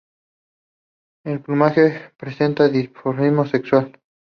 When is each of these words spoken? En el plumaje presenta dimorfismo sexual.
En 1.25 1.31
el 1.33 1.41
plumaje 1.41 2.11
presenta 2.17 2.67
dimorfismo 2.67 3.45
sexual. 3.45 3.99